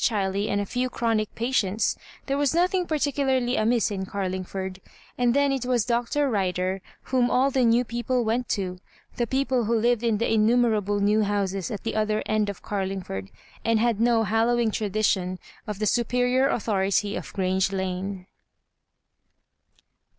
[0.03, 1.95] CMey and a few chronic patients,
[2.25, 4.79] there was nothing particulu*ly amiss in Garlingford,
[5.15, 6.27] and then it was Dr.
[6.27, 6.81] Rider
[7.13, 8.79] whom aJl the new people went to,
[9.17, 13.29] tiie people who lived in the innumerable new houses at the other end of Garlingford,
[13.63, 15.37] and had no hallowh)|^ tradition
[15.67, 18.25] of the superior authority of Grange Lane.